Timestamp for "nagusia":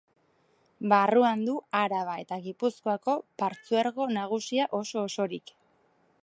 4.17-4.67